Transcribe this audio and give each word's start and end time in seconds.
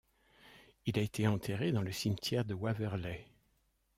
Il 0.87 0.97
a 0.97 1.03
été 1.03 1.27
enterré 1.27 1.71
dans 1.71 1.83
le 1.83 1.91
cimetière 1.91 2.43
de 2.43 2.55
Waverley. 2.55 3.27